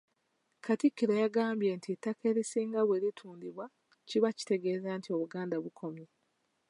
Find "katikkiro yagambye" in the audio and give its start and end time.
0.65-1.69